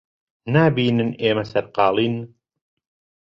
نابینن 0.53 1.11
ئێمە 1.21 1.43
سەرقاڵین؟ 1.51 2.15